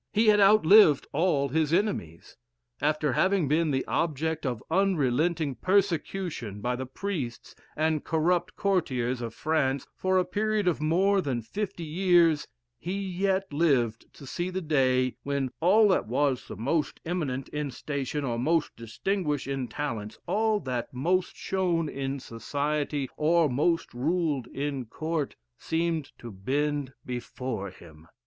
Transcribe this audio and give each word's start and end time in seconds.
He 0.11 0.29
had 0.29 0.39
outlived 0.39 1.05
all 1.13 1.49
his 1.49 1.71
enemies. 1.71 2.35
After 2.81 3.13
having 3.13 3.47
been 3.47 3.69
the 3.69 3.85
object 3.85 4.47
of 4.47 4.63
unrelenting 4.71 5.53
persecution 5.53 6.59
by 6.59 6.75
the 6.75 6.87
priests 6.87 7.53
and 7.75 8.03
corrupt 8.03 8.55
courtiers 8.55 9.21
of 9.21 9.35
France 9.35 9.85
for 9.93 10.17
a 10.17 10.25
period 10.25 10.67
of 10.67 10.81
more 10.81 11.21
than 11.21 11.43
fifty 11.43 11.83
years, 11.83 12.47
he 12.79 12.97
yet 12.99 13.53
lived 13.53 14.11
to 14.13 14.25
see 14.25 14.49
the 14.49 14.59
day 14.59 15.17
when 15.21 15.51
"all 15.59 15.89
that 15.89 16.07
was 16.07 16.49
most 16.57 16.99
eminent 17.05 17.47
in 17.49 17.69
station 17.69 18.23
or 18.25 18.39
most 18.39 18.75
distinguished 18.75 19.45
in 19.45 19.67
talents 19.67 20.17
all 20.25 20.59
that 20.61 20.91
most 20.91 21.35
shone 21.35 21.87
in 21.87 22.19
society, 22.19 23.07
or 23.17 23.47
most 23.47 23.93
ruled 23.93 24.47
in 24.47 24.85
court, 24.85 25.35
seemed 25.59 26.11
to 26.17 26.31
bend 26.31 26.91
before 27.05 27.69
him." 27.69 28.07